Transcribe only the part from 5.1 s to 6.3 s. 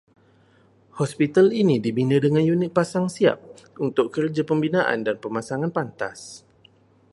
pemasangan pantas